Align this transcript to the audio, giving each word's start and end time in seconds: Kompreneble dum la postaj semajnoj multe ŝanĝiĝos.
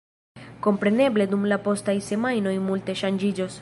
Kompreneble 0.67 1.27
dum 1.35 1.45
la 1.53 1.61
postaj 1.69 1.97
semajnoj 2.09 2.59
multe 2.71 3.01
ŝanĝiĝos. 3.05 3.59